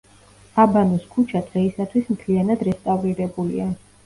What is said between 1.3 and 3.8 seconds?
დღეისათვის მთლიანად რესტავრირებულია.